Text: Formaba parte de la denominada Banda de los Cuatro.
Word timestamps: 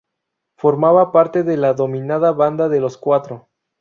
Formaba 0.57 1.11
parte 1.11 1.43
de 1.43 1.57
la 1.57 1.75
denominada 1.75 2.31
Banda 2.31 2.69
de 2.69 2.79
los 2.81 2.97
Cuatro. 2.97 3.49